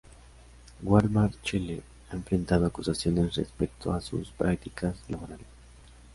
Walmart 0.81 1.43
Chile 1.43 1.83
ha 2.09 2.15
enfrentado 2.15 2.65
acusaciones 2.65 3.35
respecto 3.35 3.93
a 3.93 4.01
sus 4.01 4.31
prácticas 4.31 4.97
laborales. 5.09 5.45